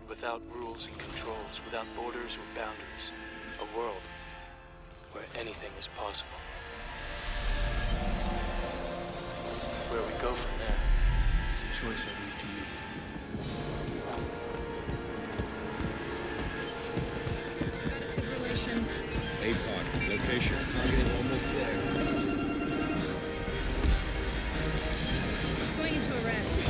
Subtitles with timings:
[0.00, 3.10] world without rules and controls, without borders or boundaries.
[3.60, 4.02] A world
[5.12, 6.38] where anything is possible.
[9.90, 10.78] Where we go from there
[11.52, 12.64] is a choice I leave to you.
[18.16, 18.78] Fibrillation.
[19.42, 21.76] APOC, location, target almost there.
[25.62, 26.69] It's going into arrest.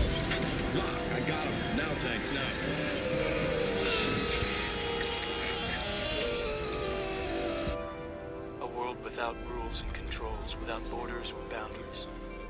[9.10, 12.06] Without rules and controls, without borders or boundaries.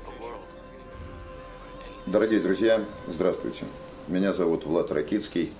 [0.07, 0.47] A world.
[2.05, 3.65] Дорогие друзья, здравствуйте.
[4.07, 5.51] Меня зовут Влад Ракицкий.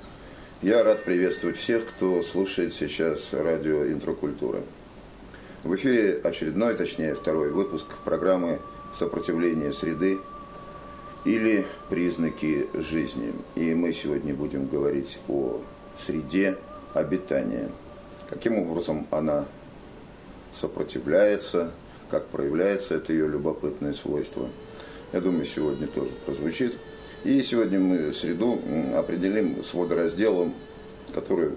[0.61, 4.61] Я рад приветствовать всех, кто слушает сейчас радио «Интрокультура».
[5.63, 8.59] В эфире очередной, точнее второй выпуск программы
[8.95, 10.19] «Сопротивление среды»
[11.25, 13.33] или «Признаки жизни».
[13.55, 15.61] И мы сегодня будем говорить о
[15.97, 16.57] среде
[16.93, 17.69] обитания.
[18.29, 19.45] Каким образом она
[20.53, 21.71] сопротивляется,
[22.09, 24.49] как проявляется это ее любопытное свойство.
[25.13, 26.77] Я думаю, сегодня тоже прозвучит.
[27.23, 28.59] И сегодня мы среду
[28.95, 30.53] определим с водоразделом,
[31.13, 31.51] который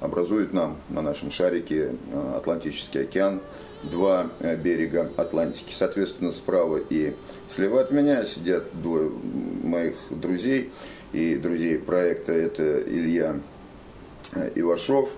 [0.00, 3.40] образует нам на нашем шарике э, Атлантический океан,
[3.90, 5.72] два э, берега Атлантики.
[5.72, 7.14] Соответственно, справа и
[7.50, 9.10] слева от меня сидят двое
[9.62, 10.72] моих друзей
[11.12, 12.32] и друзей проекта.
[12.32, 13.40] Это Илья
[14.32, 15.10] э, Ивашов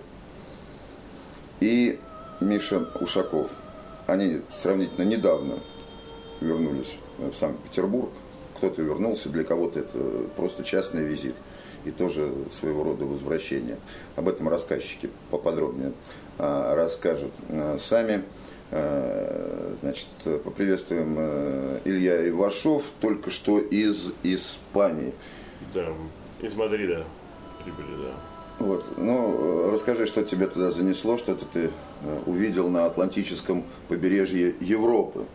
[1.61, 1.99] и
[2.41, 3.51] Миша Ушаков.
[4.07, 5.59] Они сравнительно недавно
[6.41, 8.11] вернулись в Санкт-Петербург.
[8.57, 9.99] Кто-то вернулся, для кого-то это
[10.37, 11.35] просто частный визит
[11.85, 13.77] и тоже своего рода возвращение.
[14.17, 15.93] Об этом рассказчики поподробнее
[16.39, 17.33] а, расскажут
[17.79, 18.23] сами.
[18.71, 20.09] А, Значит,
[20.45, 25.13] поприветствуем а, Илья Ивашов, только что из Испании.
[25.73, 25.89] Да,
[26.41, 27.05] из Мадрида
[27.63, 28.15] прибыли, да.
[28.59, 28.97] Вот.
[28.97, 31.71] Ну, э, расскажи, что тебя туда занесло, что ты
[32.03, 35.27] э, увидел на Атлантическом побережье Европы.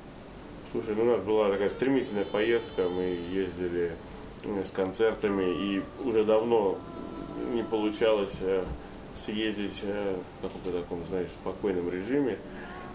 [0.71, 3.91] Слушай, ну у нас была такая стремительная поездка, мы ездили
[4.43, 6.77] э, с концертами, и уже давно
[7.53, 8.63] не получалось э,
[9.17, 12.37] съездить э, в каком-то таком, знаешь, спокойном режиме.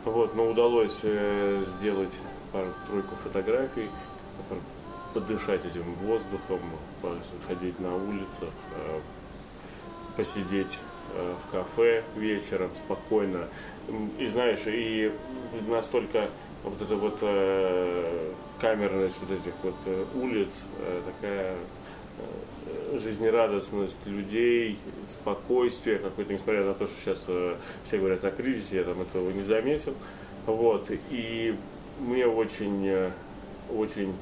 [0.06, 2.14] Вот, но удалось э, сделать
[2.52, 3.90] пару-тройку фотографий,
[5.12, 6.60] подышать этим воздухом,
[7.48, 9.00] ходить на улицах, э,
[10.16, 10.78] посидеть
[11.12, 13.48] э, в кафе вечером спокойно.
[14.20, 15.10] И знаешь, и
[15.66, 16.30] настолько
[16.62, 19.74] вот эта вот э, камерность вот этих вот
[20.14, 21.56] улиц, э, такая
[22.94, 24.78] жизнерадостность людей,
[25.08, 29.30] спокойствие какое-то, несмотря на то, что сейчас э, все говорят о кризисе, я там этого
[29.30, 29.94] не заметил.
[30.46, 30.90] Вот.
[31.10, 31.54] И
[32.00, 33.10] мне очень, э,
[33.74, 34.14] очень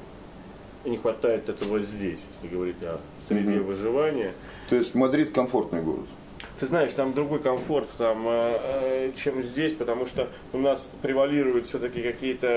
[0.85, 4.33] не хватает этого здесь, если говорить о среде выживания.
[4.69, 6.05] То есть Мадрид комфортный город.
[6.59, 12.01] Ты знаешь, там другой комфорт, там, э, чем здесь, потому что у нас превалируют все-таки
[12.01, 12.47] какие-то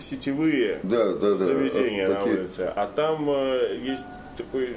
[0.00, 1.44] сетевые Да, да, да.
[1.44, 2.38] заведения э, на такие.
[2.40, 4.06] улице, а там э, есть
[4.36, 4.74] такой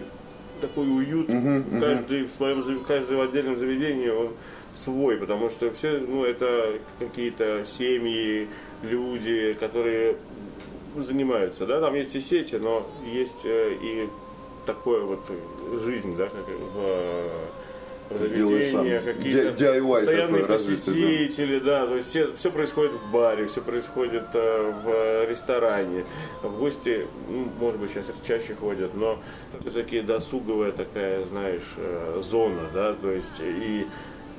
[0.62, 4.32] такой уют, каждый в своем каждый в отдельном заведении он
[4.74, 8.48] свой, потому что все, ну, это какие-то семьи,
[8.82, 10.16] люди, которые
[10.96, 14.08] занимаются, да, там есть и сети, но есть э, и
[14.66, 17.30] такое вот э, жизнь, да, как в,
[18.10, 21.08] э, заведениях, какие-то DIY постоянные развитый, да.
[21.08, 26.06] посетители, да, то есть все, все происходит в баре, все происходит э, в ресторане,
[26.42, 29.20] в гости, ну, может быть, сейчас чаще ходят, но
[29.62, 33.86] все-таки досуговая такая, знаешь, э, зона, да, то есть и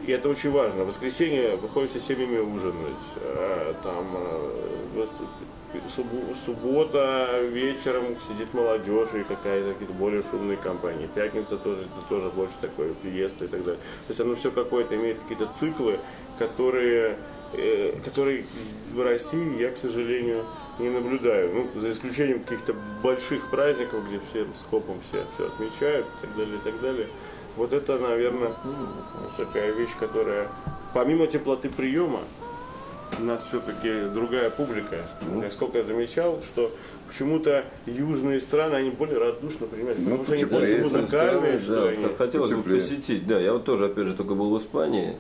[0.06, 0.84] и это очень важно.
[0.84, 3.14] В воскресенье выходим все семьями ужинать.
[3.16, 5.06] Э, Там э,
[6.44, 11.08] суббота вечером сидит молодежь и какая-то какие-то более шумные компании.
[11.14, 13.80] Пятница тоже, это тоже больше такое, приезд и так далее.
[14.06, 15.98] То есть оно все какое-то имеет какие-то циклы,
[16.38, 17.18] которые,
[17.52, 18.44] э, которые
[18.92, 20.44] в России я, к сожалению,
[20.78, 21.54] не наблюдаю.
[21.54, 26.56] Ну, за исключением каких-то больших праздников, где все скопом все, все отмечают и так далее,
[26.56, 27.06] и так далее.
[27.56, 28.52] Вот это, наверное,
[29.36, 30.48] такая вещь, которая,
[30.92, 32.20] помимо теплоты приема,
[33.18, 35.04] у нас все-таки другая публика.
[35.32, 36.70] Насколько я замечал, что
[37.08, 41.88] почему-то южные страны, они более радушно принимают, Ну, потому что они больше музыкальные, что да,
[41.90, 42.14] они.
[42.16, 43.26] хотелось бы посетить.
[43.26, 45.16] Да, я вот тоже, опять же, только был в Испании,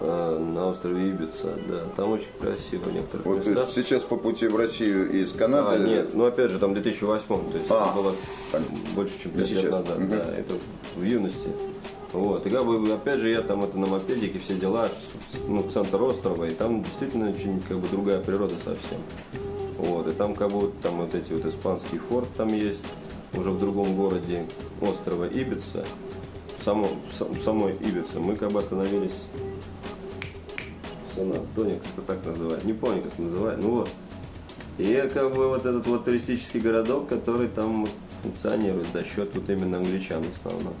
[0.00, 3.68] э, на острове Ибица, да, там очень красиво в некоторых Вот местах.
[3.70, 5.68] сейчас по пути в Россию из Канады.
[5.70, 8.12] А, нет, ну опять же, там 2008, то есть А, это было
[8.52, 8.76] понятно.
[8.94, 10.08] больше, чем Не 5 лет назад, Мгм.
[10.10, 10.54] да, это
[10.96, 11.48] в юности.
[12.12, 14.88] Вот, и как бы, опять же, я там это на мопедике, все дела,
[15.48, 18.98] ну, центр острова, и там действительно очень, как бы, другая природа совсем.
[19.78, 22.84] Вот, и там, как бы, там вот эти вот испанский форт там есть,
[23.34, 24.46] уже в другом городе
[24.80, 25.84] острова Ибица,
[26.64, 29.14] само, сам- самой Ибице, мы как бы остановились
[31.14, 32.64] Сан-Антонио, как-то так называют.
[32.64, 33.62] Не помню, как называют.
[33.62, 33.88] Ну вот.
[34.78, 37.88] И как бы вот этот вот туристический городок, который там
[38.22, 40.74] функционирует за счет вот именно англичан в основном.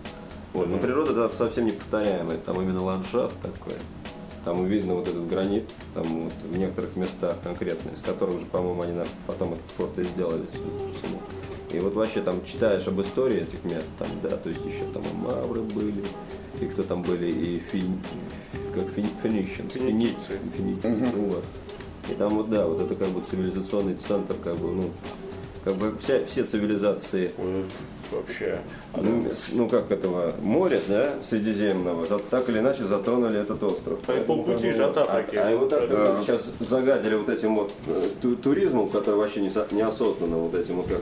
[0.56, 0.68] Вот.
[0.68, 2.38] Но природа там совсем неповторяемая.
[2.38, 3.74] Там именно ландшафт такой.
[4.44, 8.82] Там видно вот этот гранит, там вот в некоторых местах конкретно, из которых уже, по-моему,
[8.82, 10.44] они нам потом этот форт и сделали.
[11.72, 15.02] И вот вообще там читаешь об истории этих мест, там, да, то есть еще там
[15.02, 16.04] и мавры были,
[16.60, 18.00] и кто там были, и фин,
[18.72, 20.38] как фин, финикийцы, Финикийцы.
[20.56, 21.44] финикийцы, ну вот.
[22.08, 24.90] И там вот, да, вот это как бы цивилизационный центр, как бы, ну,
[25.64, 27.32] как бы вся, все цивилизации
[28.12, 28.58] Вообще.
[28.96, 33.98] ну, с- ну, как этого моря, да, Средиземного, так или иначе затронули этот остров.
[34.00, 36.12] По полпути как бы, жота а, а его так Да.
[36.12, 40.54] вот сейчас загадили вот этим вот э, ту- туризмом, который вообще не со- неосознанно вот
[40.54, 40.98] этим вот как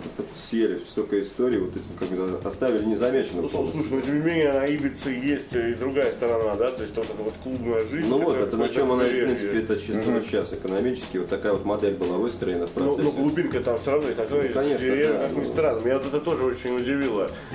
[0.50, 4.52] съели столько историй, вот этим как бы оставили незамеченным Ну, слушай, но тем не менее
[4.52, 8.08] на Ибице есть и другая сторона, да, то есть вот эта вот клубная жизнь.
[8.08, 11.52] Ну вот, это на чем она, в принципе, это чисто вот сейчас экономически, вот такая
[11.52, 13.02] вот модель была выстроена в Ну, процессе.
[13.02, 15.44] ну, глубинка там все равно есть, а равно есть конечно, деревья, да, как ни ну.
[15.44, 15.80] странно.
[15.84, 16.93] Меня вот это тоже очень удивило.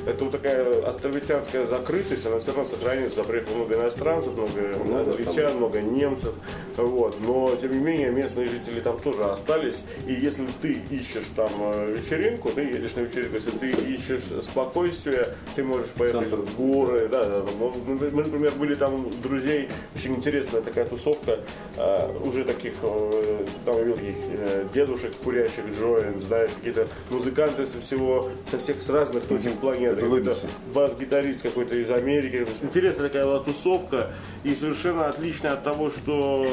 [0.05, 3.17] Это вот такая островитянская закрытость, она все равно сохранится.
[3.17, 6.33] Туда приехало много иностранцев, много англичан, много немцев.
[6.77, 7.15] Вот.
[7.21, 9.83] Но, тем не менее, местные жители там тоже остались.
[10.07, 15.29] И если ты ищешь там э, вечеринку, ты едешь на вечеринку, если ты ищешь спокойствие,
[15.55, 17.07] ты можешь поехать в горы.
[17.09, 17.45] Да, да.
[17.59, 21.39] Мы, например, были там друзей, очень интересная такая тусовка,
[21.77, 28.29] э, уже таких, э, там таких э, дедушек, курящих джоинт, знаешь, какие-то музыканты со всего,
[28.51, 29.93] со всех с разных планеты.
[29.93, 30.35] Это Какой-то
[30.73, 32.45] бас-гитарист какой-то из Америки.
[32.61, 34.07] Интересная такая была тусовка
[34.43, 36.45] и совершенно отличная от того, что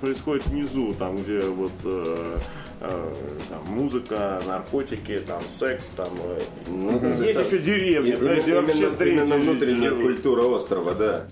[0.00, 2.38] происходит внизу, там, где вот э,
[2.80, 3.14] э,
[3.50, 6.08] там, музыка, наркотики, там, секс, там.
[6.18, 10.42] э, Ну, да, Есть это- еще деревни, Именно, блядь, где вообще именно- именно внутренняя культура
[10.42, 11.26] острова, да.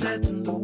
[0.00, 0.59] setting the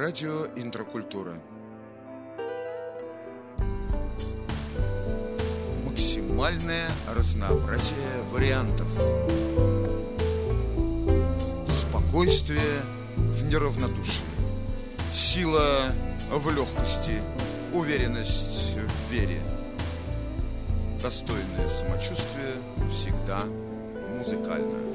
[0.00, 1.34] Радио Интракультура.
[5.84, 8.86] Максимальное разнообразие вариантов.
[11.80, 12.80] Спокойствие
[13.16, 14.24] в неравнодушии.
[15.12, 15.92] Сила
[16.30, 17.20] в легкости.
[17.74, 19.40] Уверенность в вере.
[21.02, 22.54] Достойное самочувствие
[22.92, 23.40] всегда
[24.16, 24.87] музыкально.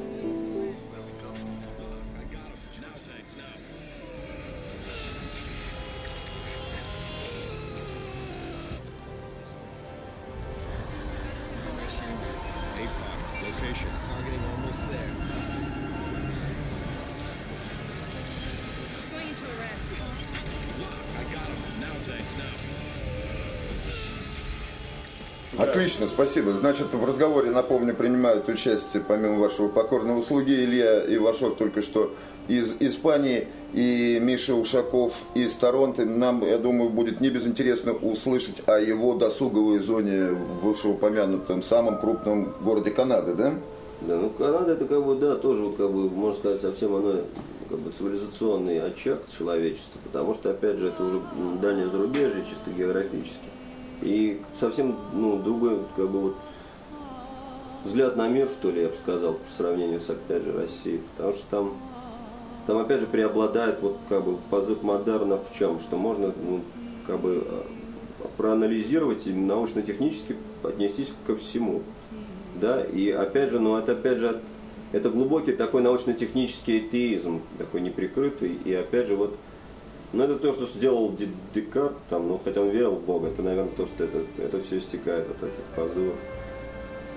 [25.93, 26.53] Отлично, спасибо.
[26.53, 32.11] Значит, в разговоре, напомню, принимают участие, помимо вашего покорного слуги, Илья Ивашов только что
[32.47, 36.03] из Испании и Миша Ушаков из Торонто.
[36.03, 42.55] Нам, я думаю, будет не безинтересно услышать о его досуговой зоне в вышеупомянутом самом крупном
[42.61, 43.53] городе Канады, да?
[44.01, 47.21] Да, ну Канада это как бы, да, тоже, как бы, можно сказать, совсем оно
[47.69, 51.21] как бы цивилизационный очаг человечества, потому что, опять же, это уже
[51.61, 53.53] дальнее зарубежье, чисто географически.
[54.03, 56.35] И совсем, ну, другой, как бы, вот,
[57.85, 61.33] взгляд на мир, что ли, я бы сказал, по сравнению с, опять же, Россией, потому
[61.33, 61.73] что там,
[62.67, 66.61] там, опять же, преобладает, вот, как бы, позыв модерна в чем, что можно, ну,
[67.07, 67.63] как бы, э,
[68.37, 71.81] проанализировать и научно-технически отнестись ко всему.
[72.59, 74.39] Да, и опять же, ну это опять же,
[74.91, 79.35] это глубокий такой научно-технический атеизм, такой неприкрытый, и опять же вот,
[80.13, 81.15] ну это то, что сделал
[81.53, 84.77] Декарт, там, ну хотя он верил в Бога, это, наверное, то, что это, это все
[84.77, 86.15] истекает от этих позывов.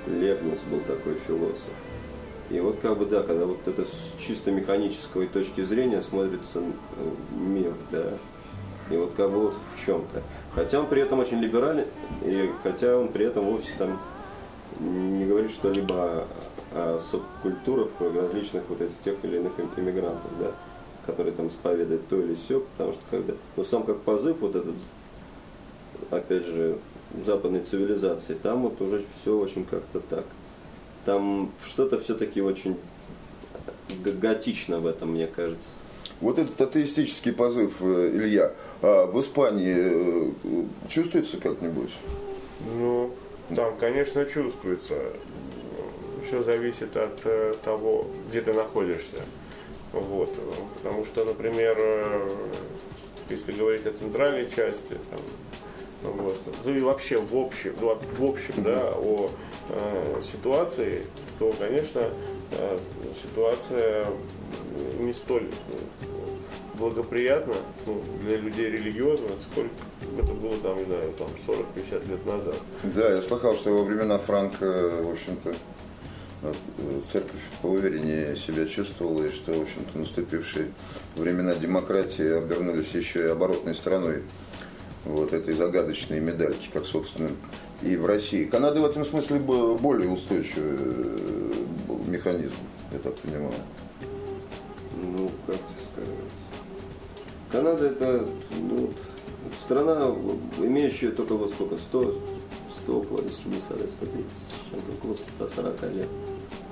[0.06, 1.72] Лебниц был такой философ.
[2.48, 7.36] И вот как бы, да, когда вот это с чисто механической точки зрения смотрится э,
[7.36, 8.04] мир, да,
[8.90, 10.22] и вот как бы вот в чем-то.
[10.54, 11.84] Хотя он при этом очень либеральный,
[12.24, 13.98] и хотя он при этом вовсе там
[14.78, 16.26] не говорит что-либо
[16.72, 20.52] о, субкультурах различных вот этих тех или иных им- иммигрантов, да,
[21.06, 24.75] которые там исповедуют то или все, потому что когда, ну сам как позыв вот этот,
[26.10, 26.78] опять же,
[27.25, 30.25] западной цивилизации, там вот уже все очень как-то так.
[31.04, 32.76] Там что-то все-таки очень
[34.04, 35.68] г- готично в этом, мне кажется.
[36.20, 41.90] Вот этот атеистический позыв, э, Илья, а в Испании э, чувствуется как-нибудь?
[42.78, 43.12] Ну,
[43.54, 44.96] там, конечно, чувствуется.
[46.26, 49.18] Все зависит от э, того, где ты находишься.
[49.93, 50.35] Вот.
[50.83, 52.28] Потому что, например, э,
[53.31, 55.21] если говорить о центральной части, там,
[56.02, 59.31] вот, ну и вообще в общем, ну, в общем, да, о
[59.71, 61.07] э, ситуации,
[61.38, 62.02] то, конечно,
[62.52, 62.78] э,
[63.23, 64.07] ситуация
[65.00, 65.49] не столь
[66.78, 67.55] благоприятна
[67.87, 69.71] ну, для людей религиозных, сколько
[70.19, 72.57] это было там, не знаю, там 40-50 лет назад.
[72.83, 75.55] Да, я слыхал, что во времена Франка, в общем-то, э,
[77.11, 80.71] церковь поувереннее себя чувствовала, и что, в общем-то, наступившие
[81.16, 84.23] времена демократии обернулись еще и оборотной стороной
[85.05, 87.31] вот этой загадочной медальки, как, собственно,
[87.83, 88.45] и в России.
[88.45, 91.52] Канада в этом смысле бо- более устойчивый э,
[92.07, 92.55] механизм,
[92.93, 93.55] я так понимаю.
[95.02, 96.14] Ну, как сказать.
[97.52, 98.28] Канада это
[98.61, 98.90] ну,
[99.62, 100.14] страна,
[100.59, 102.23] имеющая только вот сколько, 100,
[102.87, 104.25] 100 около 60 лет, 130,
[104.71, 106.09] чем-то около 140 лет.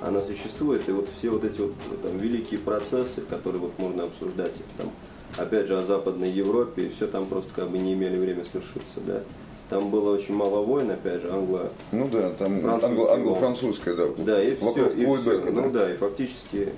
[0.00, 4.52] Она существует, и вот все вот эти вот там, великие процессы, которые вот можно обсуждать,
[4.52, 4.90] их там,
[5.38, 9.00] опять же, о Западной Европе, и все там просто как бы не имели время свершиться,
[9.06, 9.23] да.
[9.71, 11.71] там было очень мало войн, опять же, англо...
[11.90, 14.06] Ну да, там англо- англо-французская, да.
[14.18, 15.50] Да, и все, и всё.
[15.50, 16.68] Ну да, и фактически,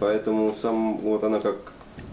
[0.00, 1.56] поэтому сам, вот она как,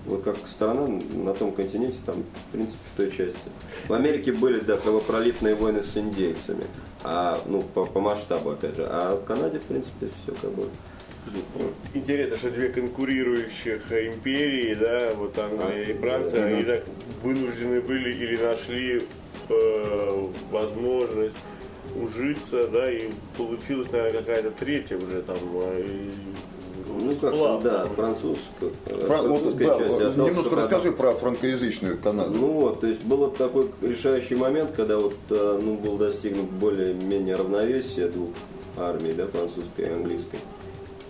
[0.09, 3.49] вот как страна на том континенте, там, в принципе, в той части.
[3.87, 6.63] В Америке были, да, кровопролитные войны с индейцами,
[7.03, 10.67] а, ну, по, по масштабу, опять же, а в Канаде, в принципе, все как бы...
[11.93, 16.85] Интересно, что две конкурирующих империи, да, вот Англия и Франция, они так
[17.21, 19.03] вынуждены были или нашли
[19.49, 21.35] э, возможность
[21.95, 26.11] ужиться, да, и получилась, наверное, какая-то третья уже там э,
[26.89, 30.17] Ну, как, сплав, да, французская, Фран- вот, французская да, часть.
[30.17, 30.61] немножко одна.
[30.63, 32.31] расскажи про франкоязычную Канаду.
[32.33, 37.35] Ну вот, то есть был такой решающий момент, когда вот э, ну, был достигнут более-менее
[37.35, 38.29] равновесие двух
[38.77, 40.39] армий, да, французской и английской.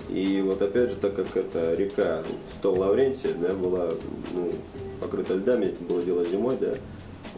[0.09, 2.23] И вот опять же, так как эта река
[2.59, 3.89] Стол Лаврентия, да, была
[4.33, 4.51] ну,
[4.99, 6.73] покрыта льдами, это было дело зимой, да,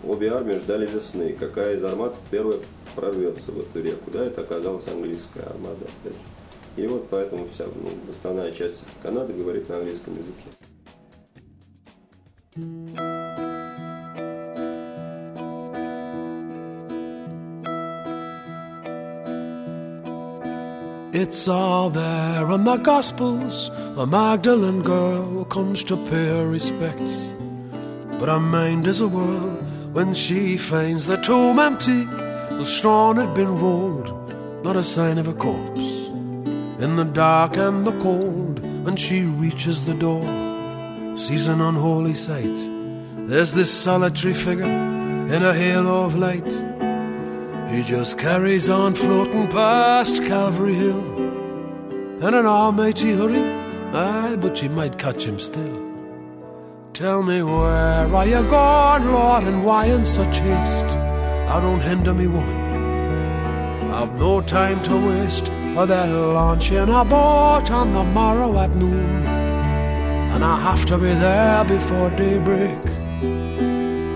[0.08, 1.36] обе армии ждали весны.
[1.38, 2.58] Какая из армад первая
[2.96, 6.41] прорвется в эту реку, да, это оказалась английская армада, опять же.
[6.77, 10.51] И вот поэтому вся ну, основная часть Канады говорит на английском языке.
[21.13, 23.71] It's all there in the Gospels.
[23.95, 27.33] The Magdalene girl comes to pay her respects.
[28.21, 29.57] But her mind is a whirl
[29.95, 32.05] when she finds the tomb empty.
[32.05, 34.13] The stone had been rolled,
[34.63, 35.90] not a sign of a corpse.
[36.82, 40.24] In the dark and the cold, when she reaches the door,
[41.16, 42.68] sees an unholy sight.
[43.28, 46.52] There's this solitary figure in a halo of light.
[47.70, 51.06] He just carries on floating past Calvary Hill.
[52.26, 53.44] In an almighty hurry,
[53.94, 55.78] aye, but you might catch him still.
[56.94, 60.98] Tell me where are you going, Lord, and why in such haste?
[61.46, 63.92] Now don't hinder me, woman.
[63.92, 69.26] I've no time to waste, launch in a boat on the morrow at noon.
[70.34, 72.80] And I have to be there before daybreak.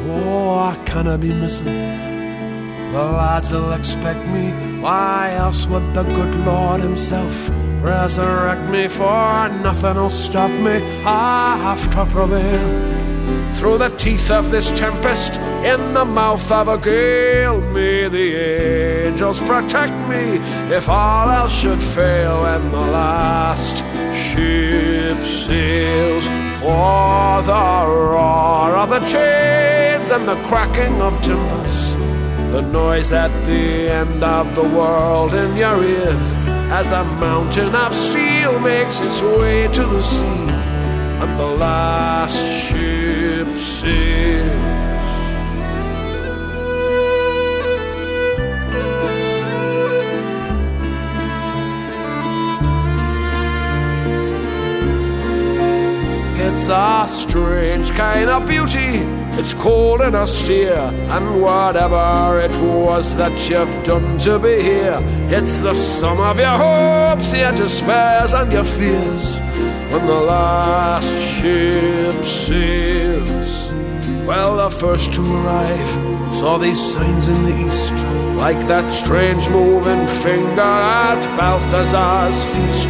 [0.07, 1.65] Oh, I cannot be missing.
[1.65, 4.51] The lads will expect me.
[4.81, 7.49] Why else would the good Lord Himself
[7.81, 8.87] resurrect me?
[8.87, 10.81] For nothing will stop me.
[11.05, 13.04] I have to prevail.
[13.55, 18.35] Through the teeth of this tempest, in the mouth of a gale, may the
[19.07, 20.39] angels protect me
[20.75, 23.77] if all else should fail and the last
[24.13, 26.25] ship sails.
[26.67, 31.95] Oh, the roar of the chains and the cracking of timbers.
[32.51, 36.35] The noise at the end of the world in your ears
[36.71, 40.49] as a mountain of steel makes its way to the sea
[41.21, 42.94] and the last ship
[56.55, 59.03] It's a strange kind of beauty.
[59.37, 65.59] It's cold and austere, and whatever it was that you've done to be here, it's
[65.59, 69.39] the sum of your hopes, your despairs, and your fears.
[69.91, 73.44] When the last ship sails,
[74.25, 77.93] well, the first to arrive saw these signs in the east,
[78.35, 82.89] like that strange moving finger at Balthazar's feast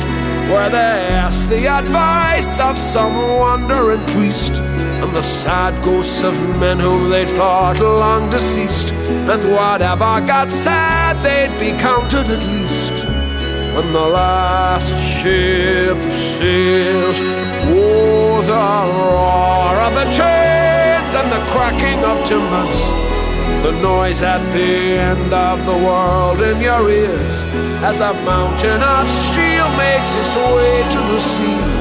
[0.49, 4.51] where they asked the advice of some wandering priest
[5.01, 8.93] and the sad ghosts of men whom they thought long deceased.
[8.93, 12.93] And whatever got said, they'd be counted at least
[13.75, 15.99] when the last ship
[16.37, 17.17] sails.
[17.67, 18.65] Oh, the
[19.09, 20.54] roar of the chains
[21.15, 22.75] and the cracking of timbers.
[23.63, 27.43] The noise at the end of the world in your ears
[27.83, 31.74] as a mountain of steel makes its way to the sea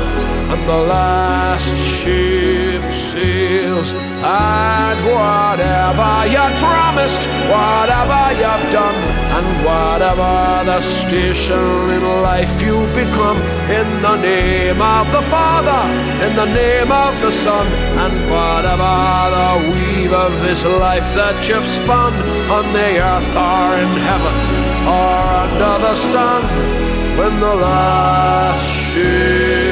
[0.55, 3.91] and the last ship sails.
[4.23, 8.99] And whatever you promised, whatever you've done,
[9.37, 10.33] and whatever
[10.71, 13.39] the station in life you become,
[13.79, 15.83] in the name of the Father,
[16.25, 17.67] in the name of the Son,
[18.05, 18.95] and whatever
[19.37, 22.15] the weave of this life that you've spun
[22.57, 24.37] on the earth or in heaven
[24.99, 26.43] or under the sun,
[27.19, 29.64] when the last ship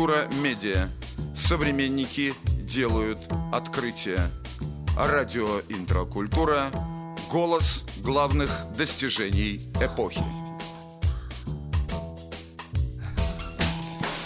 [0.00, 0.88] Интракультура медиа.
[1.36, 2.32] Современники
[2.62, 3.18] делают
[3.52, 4.30] открытия.
[4.96, 6.70] Радио Интракультура.
[7.30, 10.24] Голос главных достижений эпохи.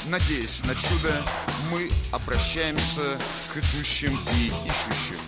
[0.07, 1.25] Надеясь на чудо,
[1.73, 3.19] мы обращаемся
[3.53, 5.19] к идущим и ищущим.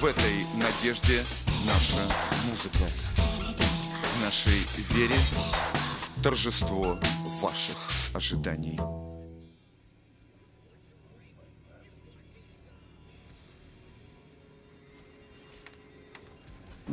[0.00, 1.24] В этой надежде
[1.64, 2.92] наша музыка.
[3.16, 5.16] В нашей вере
[6.22, 6.98] торжество
[7.40, 7.78] ваших
[8.12, 8.78] ожиданий.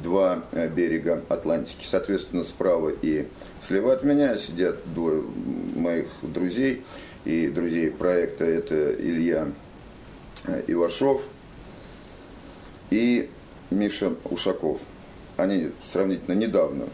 [0.09, 1.85] Два э, берега Атлантики.
[1.85, 3.27] Соответственно, справа и
[3.61, 5.21] слева от меня сидят двое
[5.75, 6.83] моих друзей
[7.25, 8.43] и друзей проекта.
[8.43, 9.51] Это Илья
[10.47, 11.21] э, Ивашов
[12.89, 13.29] и
[13.69, 14.79] Миша Ушаков.
[15.37, 16.85] Они сравнительно недавно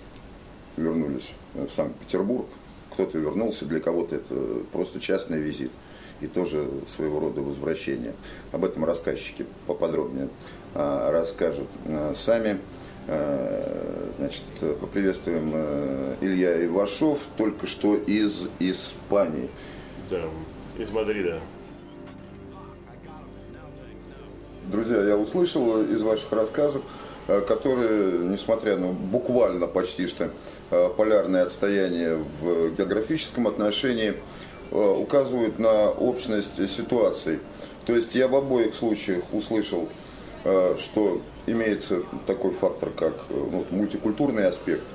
[0.75, 2.47] вернулись в Санкт-Петербург.
[2.91, 4.35] Кто-то вернулся, для кого-то это
[4.73, 5.71] просто частный визит
[6.19, 8.13] и тоже своего рода возвращение.
[8.51, 10.29] Об этом рассказчики поподробнее
[10.73, 11.67] расскажут
[12.15, 12.59] сами.
[13.07, 14.43] А, значит,
[14.79, 15.51] поприветствуем
[16.21, 19.49] Илья Ивашов, только что из Испании.
[20.09, 20.21] Да,
[20.77, 21.39] из Мадрида.
[24.71, 26.81] Друзья, я услышал из ваших рассказов,
[27.27, 30.31] которые, несмотря на буквально почти что
[30.97, 34.15] полярное отстояние в географическом отношении,
[34.71, 37.39] Э, указывают на общность ситуаций.
[37.85, 40.04] То есть я в обоих случаях услышал, э,
[40.77, 44.85] что имеется такой фактор, как э, ну, мультикультурный аспект.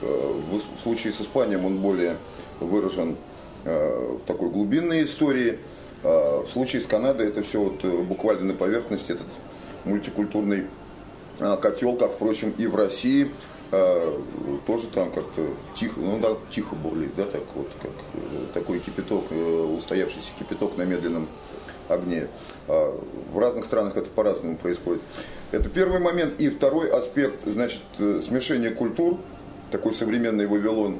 [0.00, 2.16] В случае с Испанией он более
[2.58, 3.16] выражен
[3.64, 5.58] в такой глубинной истории.
[6.02, 9.26] В случае с Канадой это все вот буквально на поверхности, этот
[9.84, 10.68] мультикультурный
[11.60, 13.30] котел, как, впрочем, и в России–
[14.66, 15.46] тоже там как-то
[15.76, 18.18] тихо, ну да, тихо более, да, так вот, как э,
[18.52, 21.28] такой кипяток, э, устоявшийся кипяток на медленном
[21.90, 22.28] огне.
[22.68, 22.98] А
[23.32, 25.02] в разных странах это по-разному происходит.
[25.52, 26.40] Это первый момент.
[26.40, 29.18] И второй аспект, значит, э, смешение культур,
[29.70, 30.98] такой современный Вавилон,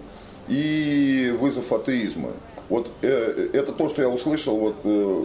[0.49, 2.31] и вызов атеизма.
[2.69, 5.25] Вот э, это то, что я услышал вот э,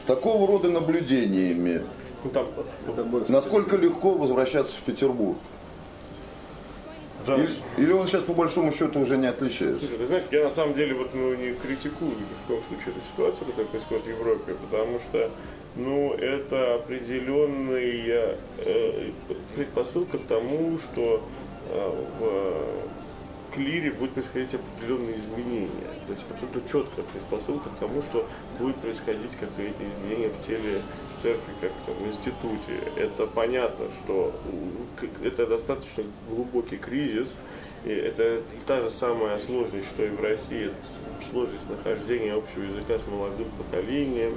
[0.00, 1.82] с такого рода наблюдениями
[2.24, 5.36] ну, Насколько легко возвращаться в Петербург?
[7.26, 7.36] Да.
[7.36, 9.80] Или, или он сейчас по большому счету уже не отличается?
[9.80, 12.94] Слушай, ты знаешь, я на самом деле вот, ну, не критикую ни в коем случае
[12.94, 15.30] эту ситуацию, которая происходит в Европе, потому что
[15.76, 19.10] ну, это определенная э,
[19.56, 21.22] предпосылка к тому, что
[21.70, 25.70] э, в клире будет происходить определенные изменения.
[26.06, 28.26] То есть это абсолютно четкая предпосылка к тому, что
[28.58, 30.82] будет происходить какие-то изменения в теле
[31.24, 32.78] церкви, как в институте.
[32.96, 34.32] Это понятно, что
[35.22, 37.38] это достаточно глубокий кризис,
[37.84, 40.70] и это та же самая сложность, что и в России,
[41.30, 44.34] сложность нахождения общего языка с молодым поколением,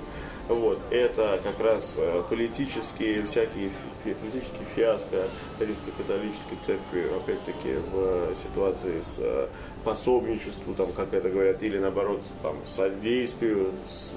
[0.48, 3.70] вот, это как раз э, политические всякие
[4.06, 5.28] политические фиаско
[5.60, 9.48] Римской католической церкви, опять-таки, в ситуации с э,
[9.84, 14.16] пособничеством, там, как это говорят, или наоборот, там, содействию, с,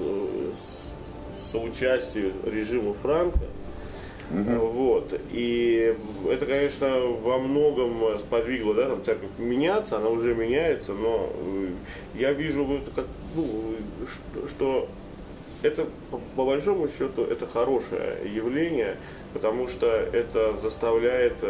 [0.56, 0.89] с,
[1.36, 3.40] соучастию режиму Франка.
[4.30, 4.66] Угу.
[4.66, 5.20] Вот.
[5.32, 5.96] И
[6.28, 11.28] это, конечно, во многом сподвигло да, там, церковь меняться, она уже меняется, но
[12.14, 13.74] я вижу, как, ну,
[14.48, 14.88] что
[15.62, 15.86] это
[16.36, 18.96] по большому счету это хорошее явление,
[19.32, 21.44] потому что это заставляет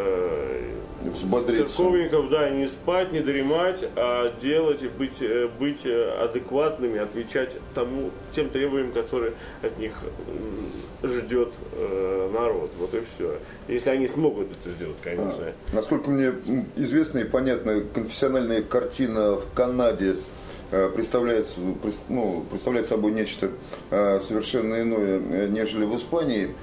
[1.12, 7.59] э, церковников да, не спать, не дремать, а делать и быть, э, быть адекватными, отвечать
[7.75, 9.92] тому, тем требованиям, которые от них
[11.03, 12.70] ждет э, народ.
[12.79, 13.38] Вот и все.
[13.68, 15.35] Если они смогут это сделать, конечно.
[15.38, 16.33] А, насколько мне
[16.77, 20.16] известно и понятно, конфессиональная картина в Канаде
[20.73, 21.49] Э, представляет,
[22.09, 23.51] ну, представляет собой нечто
[23.90, 26.55] э, совершенно иное, э, нежели в Испании.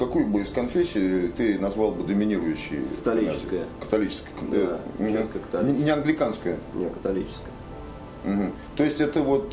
[0.00, 2.80] Какую бы из конфессий ты назвал бы доминирующей?
[3.04, 3.66] Католическая.
[3.80, 4.32] Католическая.
[4.50, 5.28] Да, угу.
[5.50, 5.84] католическая.
[5.84, 6.56] Не англиканская?
[6.72, 7.52] Не, католическая.
[8.24, 8.44] Угу.
[8.76, 9.50] То есть это вот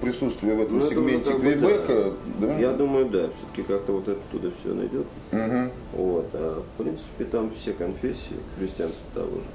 [0.00, 2.46] присутствие в этом ну, сегменте думаю, Квебека, да.
[2.48, 2.58] да?
[2.58, 5.06] Я думаю, да, все-таки как-то вот оттуда все найдет.
[5.30, 6.02] Угу.
[6.02, 9.46] Вот, а в принципе там все конфессии, христианство того же.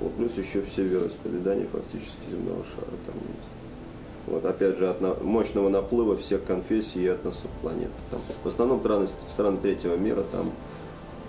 [0.00, 3.51] Вот, плюс еще все вероисповедания фактически земного шара там есть.
[4.26, 7.90] Вот, опять же, от мощного наплыва всех конфессий и этносов планеты.
[8.10, 10.52] Там, в основном страны, страны третьего мира, там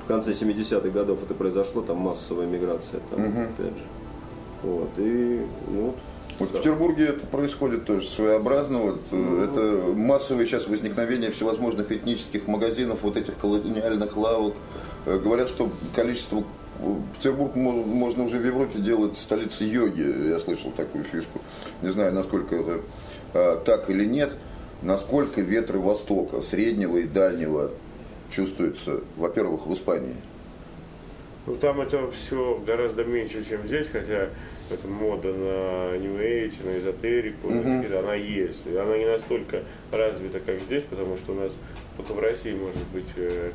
[0.03, 3.41] в конце 70-х годов это произошло, там массовая миграция, там, угу.
[3.41, 3.83] опять же.
[4.61, 5.95] Вот, и ну, вот,
[6.39, 8.79] вот в Петербурге это происходит тоже своеобразно.
[8.79, 9.61] Вот, ну, это
[9.95, 14.55] массовое сейчас возникновение всевозможных этнических магазинов, вот этих колониальных лавок.
[15.05, 16.43] Э, говорят, что количество
[17.15, 20.29] Петербург мо- можно уже в Европе делать столицей йоги.
[20.29, 21.39] Я слышал такую фишку.
[21.81, 22.81] Не знаю, насколько это
[23.33, 24.35] а, так или нет.
[24.81, 27.71] Насколько ветры Востока, Среднего и Дальнего
[28.29, 30.15] чувствуются, во-первых, в Испании.
[31.45, 34.29] Ну там это все гораздо меньше, чем здесь, хотя
[34.71, 38.65] эта мода на New Age, на эзотерику, на какие-то, она есть.
[38.65, 41.57] И она не настолько развита, как здесь, потому что у нас
[41.97, 43.51] только в России может быть э,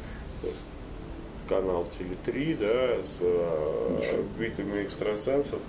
[1.49, 5.61] канал Теле3, да, с э, битвами экстрасенсов.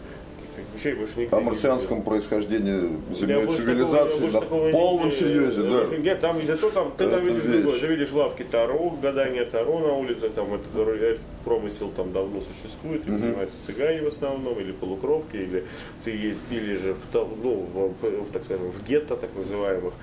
[0.59, 5.97] Каких-то вещей больше нигде О марсианском происхождении земной цивилизации такого- на такого полном серьезе, да.
[5.97, 7.61] Нет, там зато там ты там Это видишь вещь.
[7.61, 7.79] другое.
[7.79, 13.07] Ты видишь лавки Таро, гадание Таро на улице, там этот, этот промысел там давно существует,
[13.07, 15.63] им занимаются цыгане в основном, или полукровки, или
[16.03, 17.67] ты есть, или же ну,
[18.01, 19.93] в, так скажем, в гетто так называемых.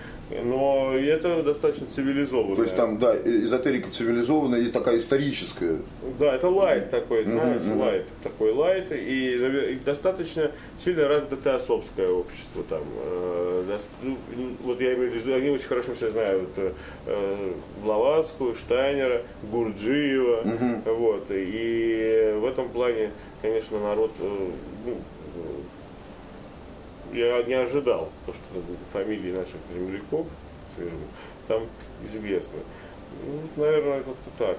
[0.45, 2.57] Но это достаточно цивилизованно.
[2.57, 5.79] То есть там, да, эзотерика цивилизованная и такая историческая.
[6.19, 8.07] Да, это лайт такой, знаешь, лайт.
[8.25, 8.91] Такой лайт.
[8.91, 10.46] И, и достаточно
[10.79, 12.83] сильно развито теософское общество там.
[13.03, 14.17] Э, ну,
[14.63, 16.73] вот я имею в виду, они очень хорошо все знают э,
[17.07, 20.43] э, Блаватскую, Штайнера, Гурджиева.
[20.87, 21.27] Вот.
[21.31, 23.11] И в этом плане,
[23.43, 24.97] конечно, народ ну,
[27.13, 28.43] я не ожидал, то, что
[28.93, 30.27] фамилии наших земляков
[31.47, 31.63] там
[32.05, 32.59] известны.
[33.25, 34.59] Ну, наверное, как-то так.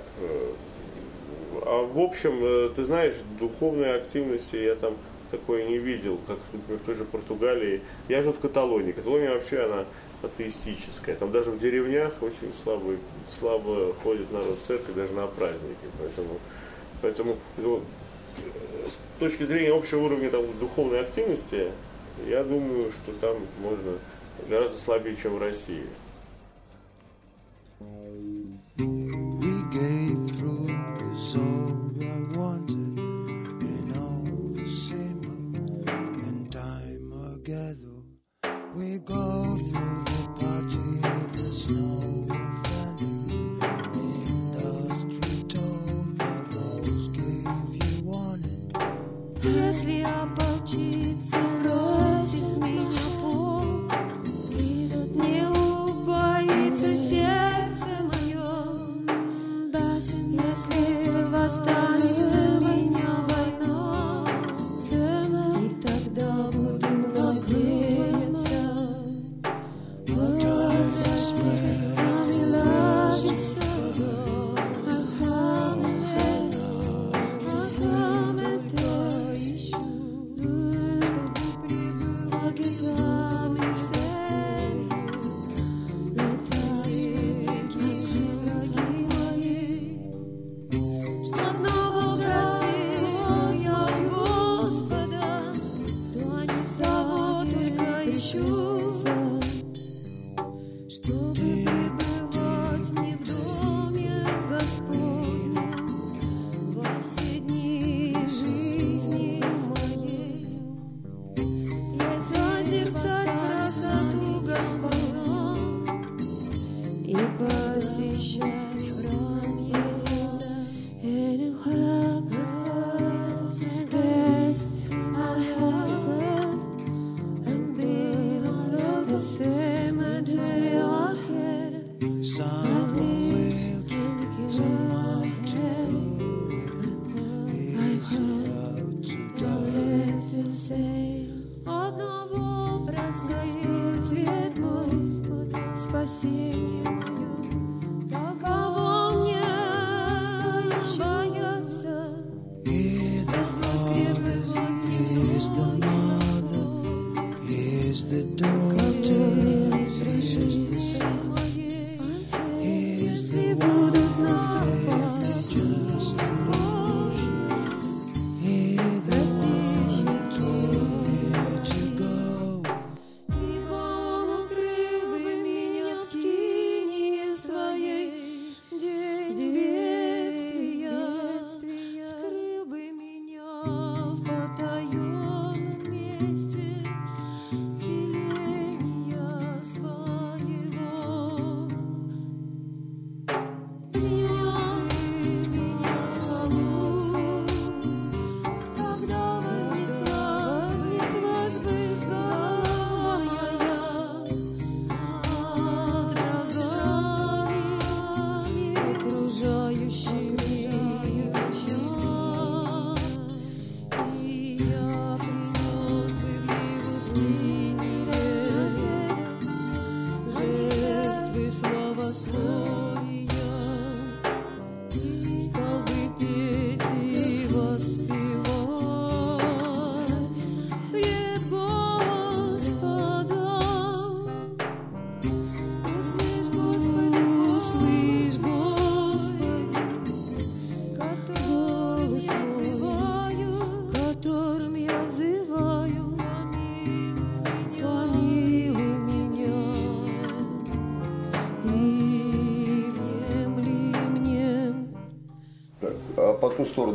[1.65, 4.95] А в общем, ты знаешь, духовной активности я там
[5.31, 7.81] такое не видел, как например, в той же Португалии.
[8.07, 8.91] Я жил в Каталонии.
[8.91, 9.85] Каталония вообще она
[10.21, 11.15] атеистическая.
[11.15, 12.95] Там даже в деревнях очень слабо,
[13.29, 15.75] слабо ходит народ в церковь, даже на праздники.
[15.99, 16.39] Поэтому,
[17.01, 17.81] поэтому ну,
[18.37, 21.71] э, с точки зрения общего уровня там, духовной активности,
[22.27, 23.93] я думаю, что там можно
[24.49, 25.85] гораздо слабее, чем в России.
[28.77, 29.26] We gave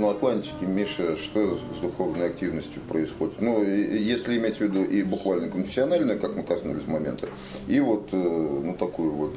[0.02, 3.40] сторону Атлантики, Миша, что с духовной активностью происходит?
[3.40, 7.28] Ну, если иметь в виду и буквально конфессиональную, как мы коснулись момента,
[7.68, 9.34] и вот, э, ну, такую вот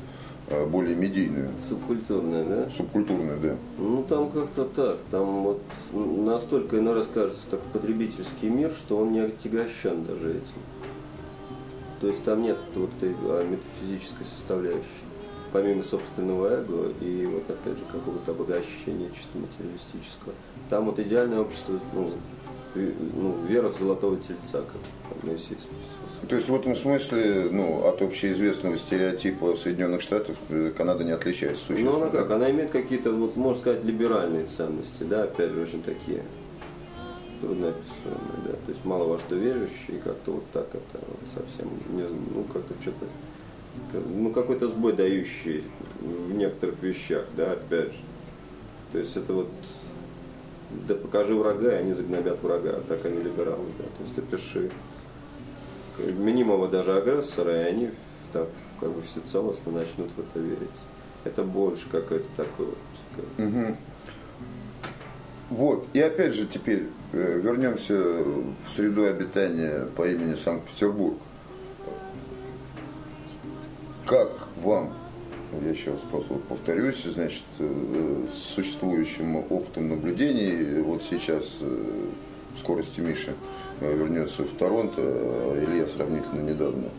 [0.49, 2.69] э, более медийную, Субкультурная, да?
[2.69, 3.56] субкультурную, да.
[3.78, 5.62] Ну там как-то так, там вот
[5.93, 10.62] настолько иной раз кажется так потребительский мир, что он не отягощен даже этим.
[12.01, 15.05] То есть там нет вот этой а, метафизической составляющей,
[15.56, 20.34] помимо собственного эго и вот опять же какого-то обогащения чисто материалистического.
[20.70, 22.10] Там вот идеальное общество, ну,
[22.76, 26.28] ну, вера в золотого тельца, как Моисей спустился.
[26.28, 31.63] То есть в этом смысле, ну, от общеизвестного стереотипа Соединенных Штатов э, Канада не отличается
[31.70, 32.08] Ну существенно.
[32.08, 36.22] она как, она имеет какие-то, вот можно сказать, либеральные ценности, да, опять же, очень такие
[37.39, 42.04] трудноописуемые, да, то есть мало во что верующие, как-то вот так это вот совсем, не,
[42.04, 43.06] ну как-то что-то,
[43.94, 45.64] ну какой-то сбой дающий
[46.02, 48.00] в некоторых вещах, да, опять же.
[48.92, 49.50] То есть это вот,
[50.88, 54.72] да покажи врага, и они загнобят врага, а так они либералы, да, то есть опиши
[56.18, 57.90] минимума даже агрессора, и они
[58.32, 58.48] так,
[58.80, 60.70] как бы всецелостно начнут в это верить.
[61.24, 62.76] Это больше какое-то такое.
[63.38, 63.78] Мгм.
[65.50, 71.18] Вот, и опять же теперь э, вернемся в среду обитания по имени Санкт-Петербург.
[74.06, 74.30] Как
[74.62, 74.94] вам,
[75.63, 76.02] я еще раз
[76.48, 82.10] повторюсь, значит, э, с существующим опытом наблюдений, вот сейчас э,
[82.60, 83.34] скорости Миши
[83.82, 86.89] э, вернется в Торонто, а Илья сравнительно недавно,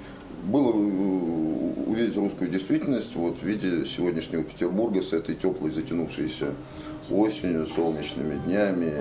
[0.47, 6.55] было увидеть русскую действительность вот, в виде сегодняшнего Петербурга с этой теплой затянувшейся
[7.09, 8.93] осенью, солнечными днями,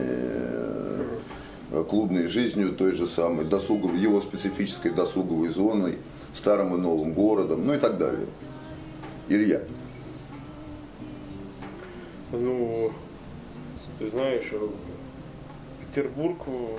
[1.90, 5.98] клубной жизнью той же самой, досуговой, его специфической досуговой зоной,
[6.36, 8.28] старым и новым городом, ну и так далее.
[9.30, 9.62] Илья.
[12.32, 12.92] Ну,
[13.98, 14.68] ты знаешь, э,
[15.80, 16.78] Петербург э,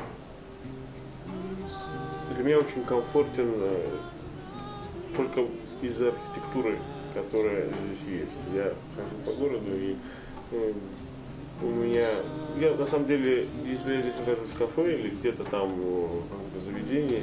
[2.34, 3.88] для меня очень комфортен э,
[5.16, 5.46] только
[5.80, 6.78] из-за архитектуры,
[7.14, 8.38] которая здесь есть.
[8.54, 9.96] Я хожу по городу и
[11.62, 12.06] у меня,
[12.60, 17.22] я на самом деле, если я здесь нахожусь в кафе или где-то там в заведении,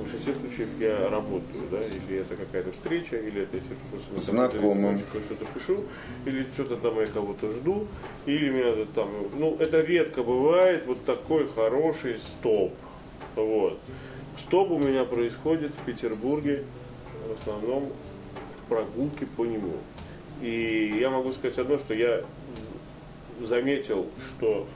[0.00, 4.20] в большинстве случаев я работаю, да, или это какая-то встреча, или это если просто на
[4.20, 4.98] Знакомым.
[4.98, 5.84] что-то пишу,
[6.24, 7.86] или что-то там я кого-то жду,
[8.26, 12.72] или меня там, ну, это редко бывает, вот такой хороший стоп,
[13.36, 13.78] вот.
[14.38, 16.64] Стоп у меня происходит в Петербурге,
[17.28, 17.92] в основном
[18.68, 19.74] прогулки по нему.
[20.40, 22.24] И я могу сказать одно, что я
[23.42, 24.66] заметил, что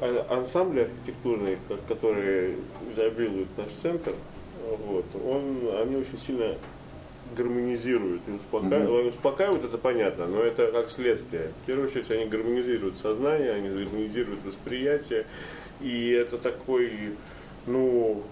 [0.00, 2.56] э, а- ансамбли архитектурные, ко- которые
[2.92, 4.12] изобилуют наш центр,
[4.86, 6.54] вот, он, они очень сильно
[7.36, 9.14] гармонизируют и успокаивают.
[9.14, 11.52] Успокаивают, это понятно, но это как следствие.
[11.62, 15.26] В первую очередь они гармонизируют сознание, они гармонизируют восприятие.
[15.80, 17.12] И это такой,
[17.66, 18.22] ну,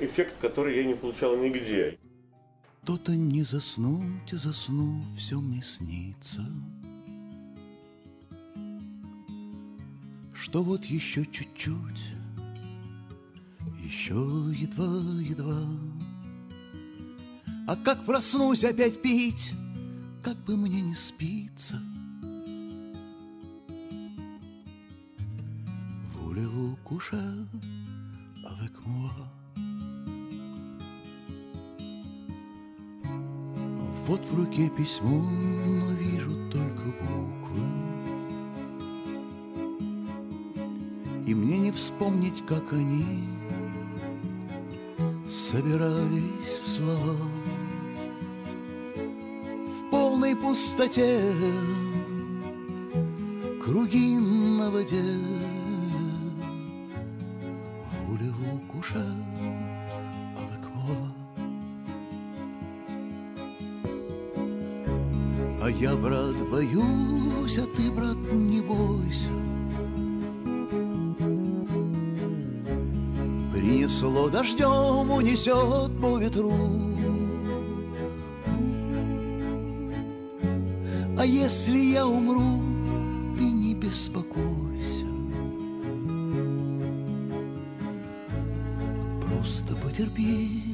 [0.00, 1.98] эффект, который я не получал нигде.
[2.84, 6.40] То-то не заснуть, заснув, все мне снится.
[10.34, 12.12] Что вот еще чуть-чуть,
[13.82, 15.64] еще едва-едва.
[17.66, 19.52] А как проснусь опять пить,
[20.22, 21.80] как бы мне не спится.
[26.12, 27.46] Voulez-vous coucher
[28.44, 29.10] avec moi?
[34.06, 35.24] Вот в руке письмо,
[35.66, 37.83] но вижу только буквы.
[41.26, 43.28] И мне не вспомнить, как они
[45.30, 47.16] собирались в слова.
[48.96, 51.20] В полной пустоте
[53.62, 55.02] круги на воде.
[58.74, 58.98] Coucher
[60.36, 60.96] avec moi?
[65.62, 69.53] А я, брат, боюсь, а ты, брат, не бойся.
[73.84, 76.54] Принесло дождем, унесет по ветру.
[81.18, 82.62] А если я умру,
[83.36, 85.04] ты не беспокойся.
[89.20, 90.73] Просто потерпи,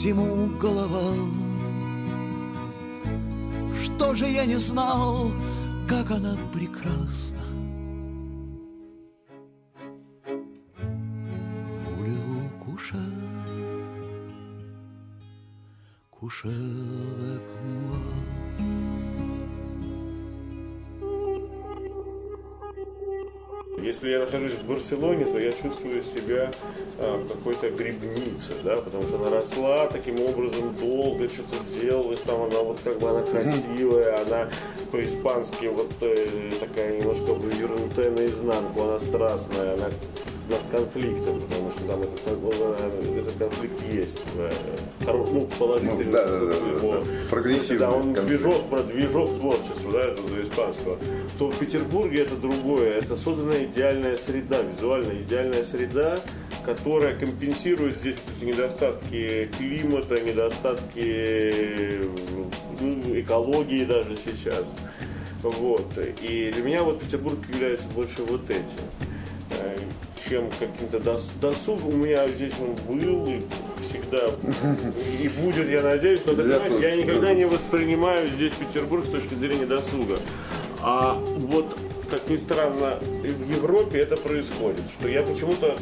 [0.00, 1.12] всему голова.
[3.82, 5.30] Что же я не знал,
[5.86, 7.44] как она прекрасна.
[11.84, 13.10] Voulez-vous coucher,
[16.10, 17.60] coucher avec?
[23.82, 26.50] Если я нахожусь в Барселоне, то я чувствую себя
[26.98, 32.42] а, в какой-то грибнице, да, потому что она росла таким образом долго, что-то делалось, там
[32.42, 34.50] она вот как бы она красивая, она
[34.90, 39.90] по-испански вот э, такая немножко вывернутая наизнанку, она страстная, она
[40.58, 44.18] с конфликтом, потому что там этот, этот конфликт есть.
[45.04, 46.04] хоро- Ну, положительный.
[46.06, 47.00] Ну, да, да, да, да, его- да.
[47.30, 48.26] Прогрессивный Да, он конфликт.
[48.28, 50.98] движок, про движок творчества, да, этого испанского.
[51.38, 52.92] То в Петербурге это другое.
[52.92, 56.18] Это создана идеальная среда, визуально идеальная среда,
[56.64, 62.00] которая компенсирует здесь недостатки климата, недостатки
[62.80, 64.74] ну, экологии даже сейчас.
[65.42, 65.86] Вот.
[66.22, 68.64] И для меня вот Петербург является больше вот этим
[70.30, 71.84] чем каким-то дос- досуг.
[71.84, 73.42] У меня здесь он был и
[73.82, 74.20] всегда
[75.20, 77.34] и будет, я надеюсь, но ты Я понимаешь, тоже, я никогда да.
[77.34, 80.18] не воспринимаю здесь Петербург с точки зрения досуга.
[80.82, 81.76] А вот,
[82.10, 85.76] как ни странно, в Европе это происходит, что я почему-то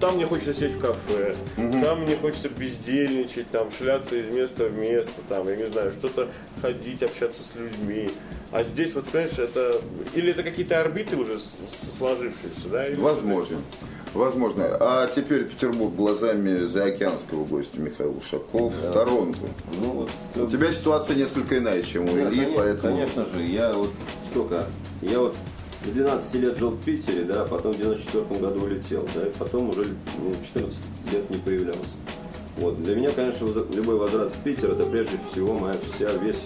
[0.00, 4.78] там мне хочется сесть в кафе, там мне хочется бездельничать, там шляться из места в
[4.78, 6.28] место, там, я не знаю, что-то
[6.60, 8.10] ходить, общаться с людьми.
[8.52, 9.80] А здесь, вот, понимаешь, это...
[10.14, 12.86] Или это какие-то орбиты уже сложившиеся, да?
[12.86, 13.58] или Возможно.
[14.14, 14.64] Возможно.
[14.80, 19.38] А теперь Петербург глазами заокеанского гостя Михаил Ушаков, Торонто.
[19.78, 22.96] Ну, вот, У тебя ситуация несколько иная, чем у Да, Ильи, конечно, поэтому...
[22.96, 23.90] конечно же, я вот
[24.30, 24.64] сколько,
[25.02, 25.36] я вот
[25.86, 29.30] с 12 лет жил в Питере, да, а потом в 94 году улетел, да, и
[29.38, 29.86] потом уже
[30.18, 30.76] ну, 14
[31.12, 31.80] лет не появлялся.
[32.58, 32.82] Вот.
[32.82, 36.42] Для меня, конечно, любой возврат в Питер, это прежде всего моя вся, весь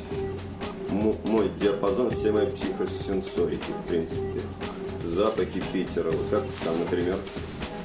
[0.91, 4.41] мой диапазон, все мои психосенсорики, в принципе.
[5.07, 7.17] Запахи Питера, вот как там, например,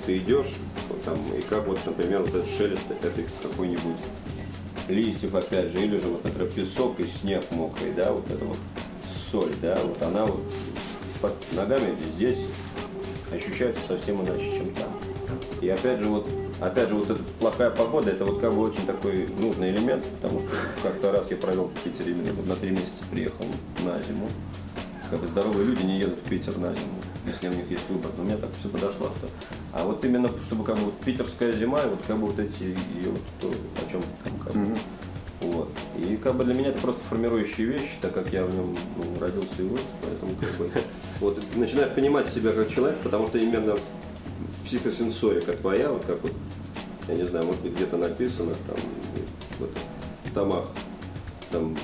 [0.05, 0.55] ты идешь,
[0.89, 3.97] вот там, и как вот, например, вот этот шелест этой какой-нибудь
[4.87, 8.57] листьев, опять же, или же вот, например, песок и снег мокрый, да, вот это вот
[9.31, 10.41] соль, да, вот она вот
[11.25, 12.45] под ногами здесь
[13.31, 14.91] ощущается совсем иначе, чем там.
[15.61, 18.85] И опять же, вот, опять же, вот эта плохая погода, это вот как бы очень
[18.85, 20.49] такой нужный элемент, потому что
[20.83, 23.45] как-то раз я провел в Питере вот на три месяца приехал
[23.83, 24.29] на зиму.
[25.09, 28.11] Как бы здоровые люди не едут в Питер на зиму, если у них есть выбор.
[28.17, 29.27] Но мне так все подошло, что...
[29.73, 32.63] А вот именно, чтобы как бы вот питерская зима, и вот как бы вот эти,
[32.63, 34.75] и вот то, о чем там как бы...
[35.45, 35.69] Вот.
[35.97, 39.19] И как бы для меня это просто формирующие вещи, так как я в нем ну,
[39.19, 40.71] родился и вырос, поэтому как бы
[41.19, 43.75] вот начинаешь понимать себя как человек, потому что именно
[44.65, 46.33] психосенсорика твоя, вот как вот,
[47.07, 48.77] я не знаю, может быть где-то написано там
[49.59, 49.69] вот,
[50.25, 50.65] в томах
[51.51, 51.77] там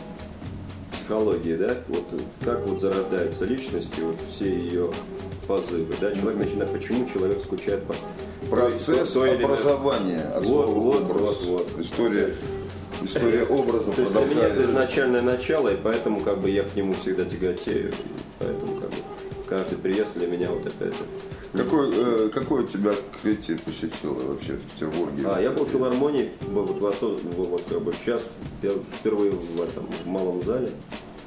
[0.92, 4.92] психологии, да, вот как вот зарождается личность и вот все ее
[5.48, 7.96] позывы, да, человек начинает, почему человек скучает по
[8.50, 11.70] Процесс образования от Вот, вот, вот, вот.
[11.80, 12.34] История,
[13.04, 16.76] история образа То есть для меня это изначальное начало, и поэтому как бы я к
[16.76, 17.94] нему всегда тяготею.
[18.40, 18.96] Поэтому как бы
[19.48, 21.04] каждый приезд для меня вот опять же.
[21.54, 25.24] Какой, э, какой тебя открытие посетило вообще в Петербурге?
[25.26, 28.22] А, я был в филармонии, был вот, в осоз- был вот как бы сейчас
[28.62, 30.70] пер- впервые в этом в малом зале,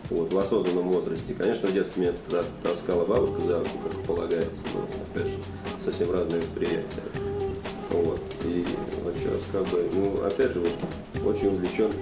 [0.09, 1.35] вот, в осознанном возрасте.
[1.35, 2.15] Конечно, в детстве меня
[2.63, 5.39] таскала бабушка за руку, как полагается, но опять же
[5.85, 7.34] совсем разные восприятия.
[7.95, 8.21] Вот.
[8.45, 8.65] И
[9.05, 11.93] вот сейчас как бы, ну, опять же, вот, очень увлечен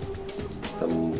[0.80, 1.14] там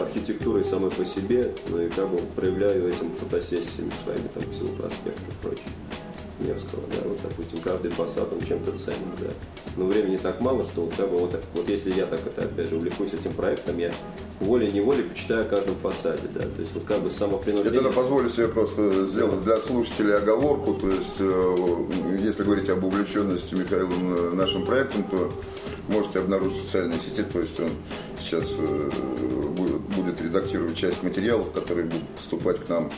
[0.00, 5.20] архитектурой самой по себе, ну и как бы проявляю этим фотосессиями своими там всего проспекта
[5.28, 5.68] и прочее.
[6.40, 9.28] Невского, да, вот, допустим, каждый фасад он чем-то ценен, да.
[9.76, 12.76] Но времени так мало, что вот, бы, вот, вот если я так это, опять же,
[12.76, 13.92] увлекусь этим проектом, я
[14.40, 17.80] волей-неволей почитаю о каждом фасаде, да, то есть вот как бы самопринуждение.
[17.80, 21.56] тогда позволю себе просто сделать для слушателей оговорку, то есть э,
[22.22, 25.30] если говорить об увлеченности Михаилом э, нашим проектом, то
[25.88, 27.70] можете обнаружить в социальной сети, то есть он
[28.18, 28.90] сейчас э,
[29.96, 32.90] будет- редактировать часть материалов, которые будут поступать к нам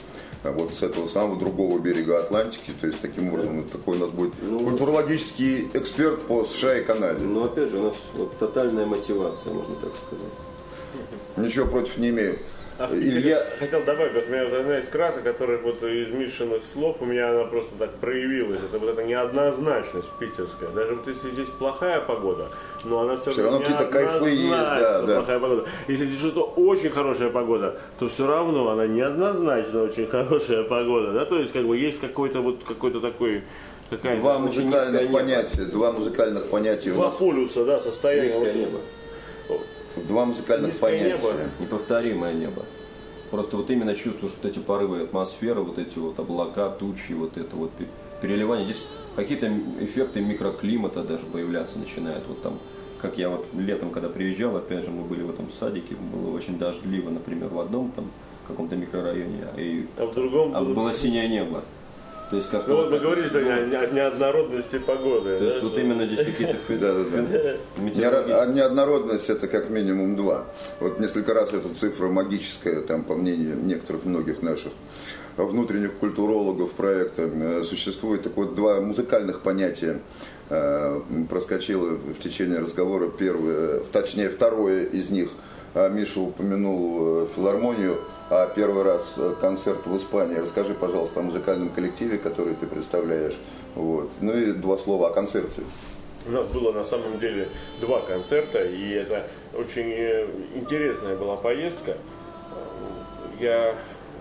[0.51, 4.35] вот с этого самого другого берега Атлантики, то есть таким образом такой у нас будет
[4.35, 7.25] культурологический эксперт по США и Канаде.
[7.25, 10.33] Но опять же, у нас вот тотальная мотивация, можно так сказать.
[11.37, 12.39] Ничего против не имею.
[12.79, 16.97] А, Илья, Хотел добавить, просто у меня одна из красок, которая вот из Мишиных слов,
[17.01, 18.61] у меня она просто так проявилась.
[18.61, 20.71] Это вот эта неоднозначность питерская.
[20.71, 22.49] Даже вот если здесь плохая погода,
[22.85, 25.17] но она все, Всё равно какие-то кайфы есть, да, да.
[25.17, 25.67] плохая погода.
[25.87, 31.13] Если здесь что-то очень хорошая погода, то все равно она неоднозначно очень хорошая погода.
[31.13, 31.25] Да?
[31.25, 33.43] То есть как бы есть какой-то вот какой-то такой
[33.91, 35.13] какая-то два музыкальных небо.
[35.19, 38.33] понятия, два музыкальных понятия Два полюса, да, состояние.
[38.39, 38.81] Вот- небо.
[39.97, 41.17] Два музыкальных Низкое понятия.
[41.17, 41.35] небо.
[41.61, 42.65] Неповторимое небо.
[43.31, 47.57] Просто вот именно чувствуешь вот эти порывы атмосферы, вот эти вот облака, тучи, вот это
[47.57, 47.87] вот пе-
[48.21, 48.67] переливание.
[48.67, 48.87] Здесь
[49.17, 49.49] какие-то
[49.81, 52.25] эффекты микроклимата даже появляться начинают.
[52.29, 52.59] Вот там,
[53.01, 56.59] как я вот летом, когда приезжал, опять же, мы были в этом садике, было очень
[56.59, 58.11] дождливо, например, в одном там
[58.47, 61.63] каком-то микрорайоне, и А в другом а было синее небо.
[62.33, 65.37] То есть как Ну вот мы говорили сегодня о не- о неоднородности погоды.
[65.37, 68.43] То есть да, вот что- именно здесь какие-то Да, да, да.
[68.43, 70.47] а Неоднородность это как минимум два.
[70.81, 74.73] Вот несколько раз эта цифра магическая, там, по мнению некоторых многих наших
[75.37, 79.99] внутренних культурологов проекта, э, существует так вот два музыкальных понятия
[80.49, 85.29] э, проскочило в течение разговора первое, э, точнее второе из них.
[85.75, 87.99] А Миша упомянул э, филармонию,
[88.55, 90.37] первый раз э, концерт в Испании.
[90.37, 93.37] Расскажи, пожалуйста, о музыкальном коллективе, который ты представляешь.
[93.75, 94.11] Вот.
[94.21, 95.63] Ну и два слова о концерте.
[96.27, 97.49] У нас было на самом деле
[97.81, 101.97] два концерта, и это очень э, интересная была поездка.
[103.41, 103.75] Я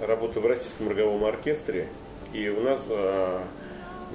[0.06, 1.88] работаю в Российском роговом оркестре,
[2.34, 3.40] и у нас э,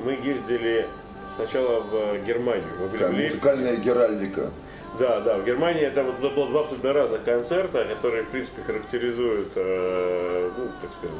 [0.04, 0.88] мы ездили
[1.28, 2.66] сначала в Германию.
[2.80, 3.34] Мы были Такая в Лейпциге.
[3.36, 4.50] музыкальная геральдика.
[4.98, 9.52] Да, да, в Германии это вот было два абсолютно разных концерта, которые, в принципе, характеризуют,
[9.54, 11.18] э, ну, так скажем,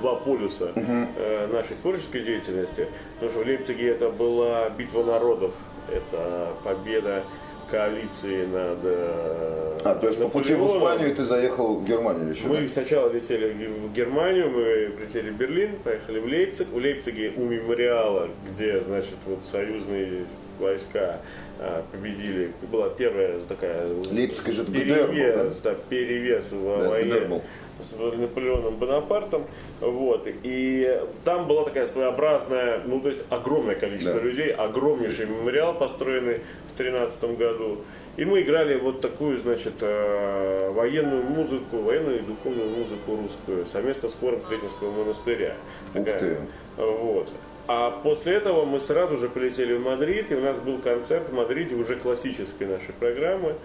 [0.00, 2.88] два полюса э, нашей творческой деятельности.
[3.14, 5.52] Потому что в Лейпциге это была битва народов,
[5.90, 7.24] это победа
[7.70, 10.66] коалиции над э, А, то есть по пути в.
[10.66, 12.46] Испанию ты заехал в Германию еще?
[12.46, 12.68] Мы да?
[12.68, 16.68] сначала летели в Германию, мы прилетели в Берлин, поехали в Лейпциг.
[16.72, 20.24] У Лейпциге у мемориала, где, значит, вот союзные
[20.58, 21.20] войска
[21.58, 27.42] а, победили, была первая такая Лейпциг же перевес, да, перевес в Да, войне
[27.80, 29.44] с Наполеоном Бонапартом.
[29.80, 30.26] Вот.
[30.42, 34.20] И там была такая своеобразная, ну, то есть огромное количество Да.
[34.20, 36.40] людей, огромнейший мемориал, построенный
[36.74, 37.78] в 13 году.
[38.16, 44.08] И мы играли вот такую, значит, э, военную музыку, военную и духовную музыку русскую, совместно
[44.08, 45.54] с хором Сретенского монастыря.
[45.94, 46.36] Ух Такая, ты.
[46.78, 47.28] Вот.
[47.68, 51.34] А после этого мы сразу же полетели в Мадрид, и у нас был концерт в
[51.34, 53.56] Мадриде уже классической нашей программы,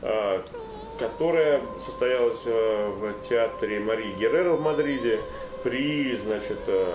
[0.00, 0.42] а,
[0.98, 5.20] которая состоялась э, в театре Марии Геррера в Мадриде
[5.62, 6.86] при, значит, э,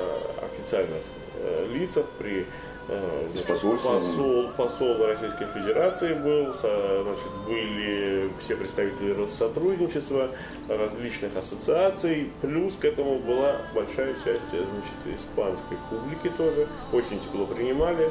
[0.42, 1.02] официальных
[1.40, 2.48] э, лицах, при
[2.88, 4.02] э, значит, посольством.
[4.02, 10.30] посол, посол Российской Федерации был, значит, были все представители Россотрудничества,
[10.68, 18.10] различных ассоциаций, плюс к этому была большая часть значит, испанской публики тоже, очень тепло принимали.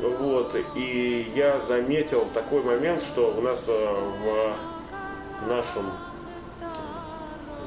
[0.00, 5.90] Вот, и я заметил такой момент, что у нас э, в нашем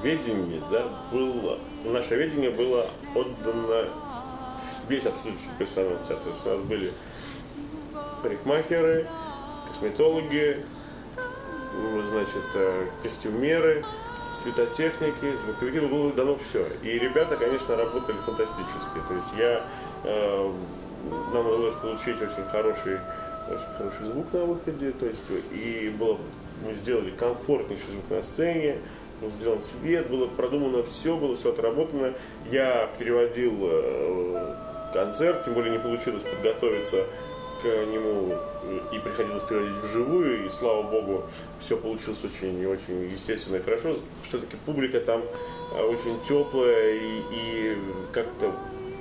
[0.04, 3.88] ведении, да, было, наше ведение было отдано
[4.90, 5.98] весь обслуживающий персонал.
[6.08, 6.94] То есть у нас были
[8.22, 9.08] парикмахеры,
[9.68, 10.64] косметологи,
[11.76, 13.86] м, значит, э, костюмеры,
[14.34, 16.68] светотехники, звуковики, ну, было дано все.
[16.84, 19.00] И ребята, конечно, работали фантастически.
[19.08, 19.66] То есть я,
[20.04, 20.52] э,
[21.34, 23.00] нам удалось получить очень хороший,
[23.50, 25.22] очень хороший звук на выходе, то есть
[25.52, 26.18] и было,
[26.66, 28.78] мы сделали комфортнейший звук на сцене,
[29.22, 32.14] был сделан свет, было продумано все, было все отработано.
[32.52, 34.56] Я переводил э,
[34.98, 37.04] концерт, тем более не получилось подготовиться
[37.62, 38.34] к нему
[38.64, 41.24] э, и приходилось переводить вживую, и слава богу,
[41.60, 43.96] все получилось очень, очень естественно и хорошо.
[44.28, 45.22] Все-таки публика там
[45.76, 47.78] э, очень теплая и, и
[48.12, 48.52] как-то,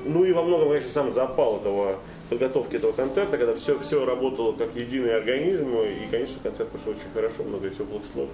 [0.04, 1.96] ну и во многом, конечно, сам запал этого
[2.28, 7.12] подготовки этого концерта, когда все, все работало как единый организм, и, конечно, концерт пошел очень
[7.14, 8.28] хорошо, много теплых слов.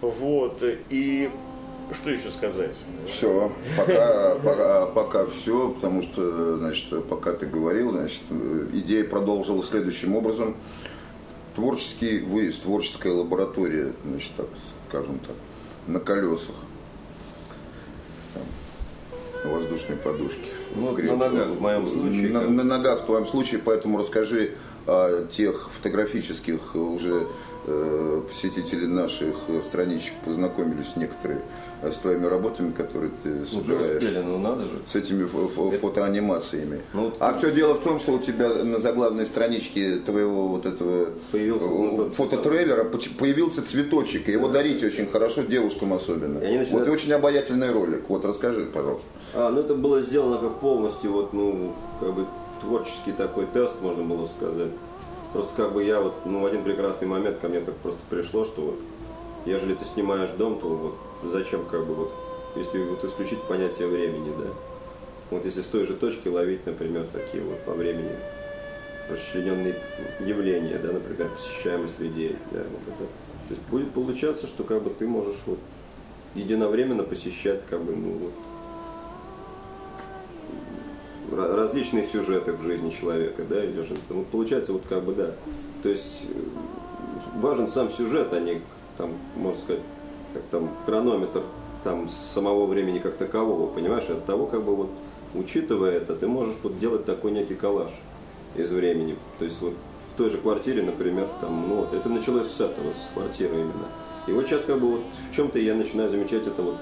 [0.00, 0.58] Вот,
[0.90, 1.30] и
[1.92, 2.76] что еще сказать?
[3.08, 8.22] Все, пока, пока, пока все, потому что, значит, пока ты говорил, значит,
[8.72, 10.56] идея продолжила следующим образом.
[11.54, 14.46] Творческий выезд, творческая лаборатория, значит, так
[14.88, 15.36] скажем так,
[15.86, 16.56] на колесах.
[18.34, 20.48] Там, воздушной подушки.
[20.74, 24.54] Ну, на ногах в моем случае, На, как- на ногах в твоем случае, поэтому расскажи
[24.86, 27.26] о тех фотографических уже
[27.66, 31.40] э, посетители наших страничек познакомились некоторые
[31.90, 34.02] с твоими работами, которые ты собираешь.
[34.02, 34.68] успели, ну надо же.
[34.86, 36.80] С этими фо- фотоанимациями.
[36.92, 41.08] Ну, а все дело в том, что у тебя на заглавной страничке твоего вот этого
[41.32, 42.84] Появился, э, ну, тот фототрейлера
[43.18, 46.38] появился цветочек, и его дарить очень хорошо девушкам особенно.
[46.38, 48.04] И начинают- Вот и очень обаятельный ролик.
[48.08, 49.08] Вот расскажи, пожалуйста.
[49.34, 52.26] А, ну это было сделано как полностью вот, ну, как бы
[52.60, 54.70] творческий такой тест, можно было сказать.
[55.32, 58.44] Просто как бы я вот, ну, в один прекрасный момент ко мне так просто пришло,
[58.44, 58.80] что вот,
[59.46, 60.94] ежели ты снимаешь дом, то вот
[61.30, 62.12] зачем как бы вот,
[62.56, 64.50] если вот исключить понятие времени, да?
[65.30, 68.10] Вот если с той же точки ловить, например, такие вот по времени
[69.10, 69.74] расчлененные
[70.20, 73.04] явления, да, например, посещаемость людей, да, вот это.
[73.48, 75.58] То есть будет получаться, что как бы ты можешь вот
[76.34, 78.12] единовременно посещать как бы, ну,
[81.30, 85.14] вот, ра- различные сюжеты в жизни человека, да, или же, ну, получается, вот как бы,
[85.14, 85.32] да,
[85.82, 88.62] то есть э, важен сам сюжет, а не,
[88.96, 89.82] там, можно сказать,
[90.34, 91.42] как там, хронометр
[91.84, 94.90] там самого времени как такового, понимаешь, от того, как бы вот,
[95.34, 97.90] учитывая это, ты можешь вот делать такой некий коллаж
[98.56, 99.74] из времени, то есть вот
[100.12, 103.88] в той же квартире, например, там, ну, вот, это началось с этого, с квартиры именно,
[104.26, 106.76] и вот сейчас как бы вот в чем-то я начинаю замечать это вот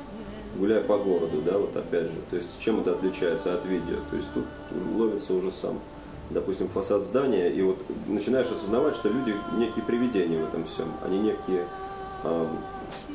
[0.57, 4.17] гуляя по городу, да, вот опять же, то есть чем это отличается от видео, то
[4.17, 4.45] есть тут
[4.97, 5.81] ловится уже сам,
[6.31, 11.19] допустим, фасад здания, и вот начинаешь осознавать, что люди некие привидения в этом всем, они
[11.19, 11.67] некие,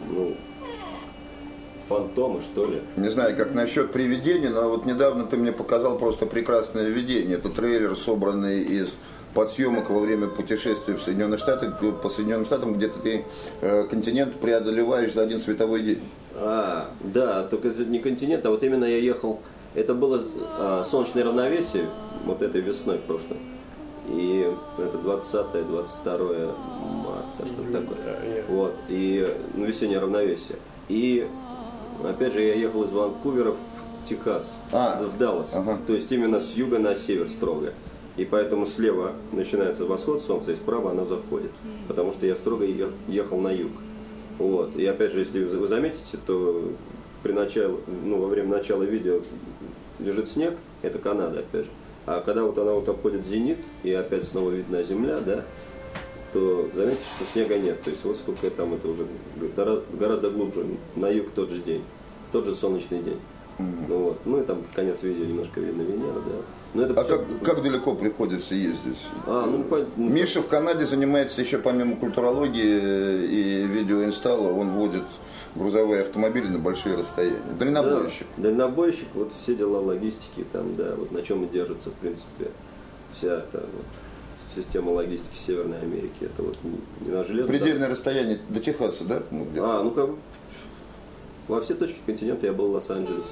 [0.10, 0.36] ну,
[1.88, 2.82] фантомы, что ли.
[2.96, 7.38] Не знаю, как насчет привидений, но вот недавно ты мне показал просто прекрасное видение.
[7.38, 8.96] Это трейлер, собранный из
[9.34, 13.26] подсъемок во время путешествия в Соединенных Штатах, по Соединенным Штатам, где-то ты
[13.62, 16.02] э, континент преодолеваешь за один световой день.
[16.36, 19.40] А, да, только это не континент, а вот именно я ехал,
[19.76, 20.22] это было
[20.58, 21.86] а, солнечное равновесие,
[22.26, 23.38] вот этой весной прошлой.
[24.10, 26.52] И это 20-22
[27.38, 28.44] марта, что-то такое.
[28.48, 30.58] Вот, и ну, весеннее равновесие.
[30.90, 31.28] И
[32.04, 35.52] опять же я ехал из Ванкувера в Техас, А, в Даллас.
[35.86, 37.74] То есть именно с юга на север строго.
[38.16, 41.52] И поэтому слева начинается восход солнца, и справа оно заходит.
[41.88, 42.66] Потому что я строго
[43.08, 43.72] ехал на юг.
[44.40, 44.76] Вот.
[44.76, 46.64] И опять же, если вы заметите, то
[47.22, 47.76] при начале,
[48.06, 49.22] ну, во время начала видео
[50.00, 51.72] лежит снег, это Канада, опять же.
[52.06, 55.44] А когда вот она вот обходит зенит, и опять снова видна земля, да,
[56.34, 57.82] то заметьте, что снега нет.
[57.82, 59.06] То есть вот сколько там это уже
[59.56, 60.66] гора- гораздо глубже,
[60.96, 61.84] на юг тот же день,
[62.32, 63.20] тот же солнечный день.
[63.60, 64.20] Ну, вот.
[64.26, 66.36] ну и там конец видео немножко видно Венера, да.
[66.76, 69.08] Но это А всё- как, как далеко приходится ездить?
[69.26, 74.70] А, ну, по- ну, Миша в Канаде занимается еще помимо культурологии э, и видеоинсталла, он
[74.72, 75.02] водит
[75.56, 77.40] грузовые автомобили на большие расстояния.
[77.58, 78.28] Дальнобойщик.
[78.38, 82.52] Да, дальнобойщик, вот все дела логистики, там, да, вот на чем и держится, в принципе,
[83.18, 83.86] вся эта вот,
[84.58, 86.22] система логистики Северной Америки.
[86.22, 87.58] Это вот не, на железном.
[87.58, 89.24] Предельное расстояние до Техаса, да?
[89.32, 89.48] Ну.
[89.58, 90.10] А, ну как
[91.48, 93.24] во все точки континента я был в Лос-Анджелесе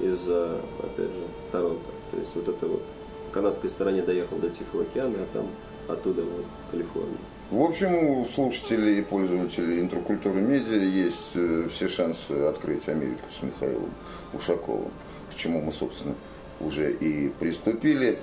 [0.00, 1.90] из, опять же, Торонто.
[2.10, 2.82] То есть вот это вот
[3.28, 5.46] в канадской стороне доехал до Тихого океана, а там
[5.88, 7.16] оттуда вот Калифорния.
[7.50, 13.42] В общем, у слушателей и пользователей интрокультуры медиа есть э, все шансы открыть Америку с
[13.42, 13.90] Михаилом
[14.32, 14.90] Ушаковым,
[15.30, 16.14] к чему мы, собственно,
[16.60, 18.18] уже и приступили.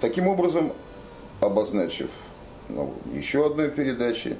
[0.00, 0.72] Таким образом,
[1.42, 2.08] обозначив
[2.68, 4.36] ну, еще одной передачи,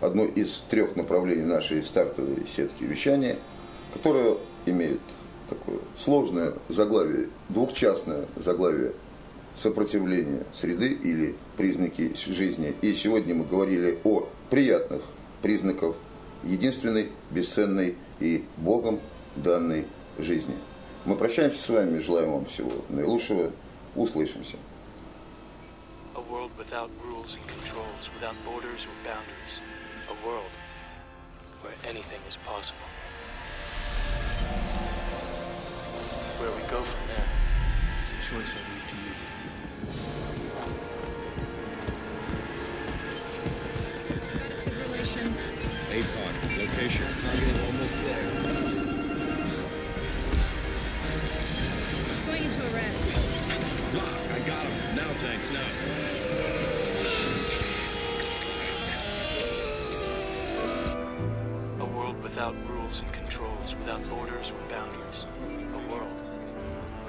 [0.00, 3.36] одно из трех направлений нашей стартовой сетки вещания,
[3.92, 5.00] которая имеет
[5.50, 8.92] такое сложное заглавие, двухчастное заглавие
[9.56, 12.74] сопротивление среды или признаки жизни.
[12.80, 15.02] И сегодня мы говорили о приятных
[15.42, 15.94] признаках
[16.44, 19.00] единственной, бесценной и Богом
[19.36, 19.86] данной
[20.18, 20.54] жизни.
[21.04, 23.50] Мы прощаемся с вами, желаем вам всего наилучшего.
[23.94, 24.56] Услышимся.
[26.16, 29.58] A world without rules and controls, without borders or boundaries.
[30.08, 30.50] A world
[31.60, 32.86] where anything is possible.
[36.38, 37.26] Where we go from there
[38.02, 39.14] is a choice I leave to you.
[44.64, 45.34] Good relation.
[45.90, 48.26] APOC, location, target almost there.
[52.12, 53.33] It's going into arrest.
[54.46, 54.96] Got him.
[54.96, 55.94] Now, tank, now.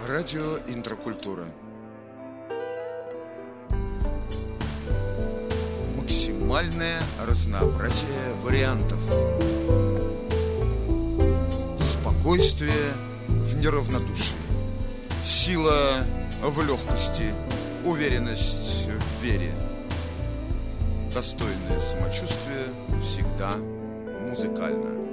[0.07, 1.45] Радио Интракультура.
[5.97, 8.99] Максимальное разнообразие вариантов.
[11.81, 12.93] Спокойствие
[13.27, 14.37] в неравнодушии.
[15.25, 16.05] Сила
[16.49, 17.33] в легкости.
[17.85, 19.51] Уверенность в вере.
[21.13, 22.67] Достойное самочувствие
[23.03, 23.55] всегда
[24.29, 25.04] музыкально.